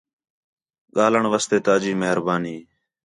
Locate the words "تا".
1.65-1.73